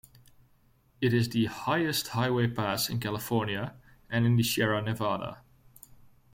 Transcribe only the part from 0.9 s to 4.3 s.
It is the highest highway pass in California and